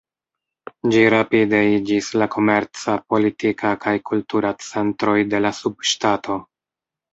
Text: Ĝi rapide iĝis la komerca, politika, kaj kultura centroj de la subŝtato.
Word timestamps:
Ĝi 0.93 1.03
rapide 1.13 1.59
iĝis 1.73 2.09
la 2.21 2.27
komerca, 2.37 2.97
politika, 3.15 3.75
kaj 3.85 3.95
kultura 4.13 4.53
centroj 4.71 5.17
de 5.37 5.45
la 5.47 5.55
subŝtato. 5.61 6.43